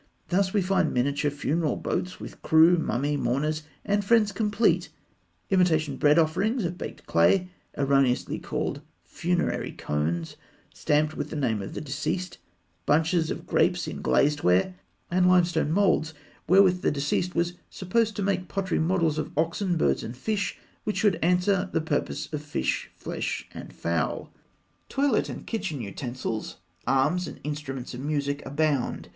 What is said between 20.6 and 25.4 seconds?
which should answer the purpose of fish, flesh, and fowl. Toilet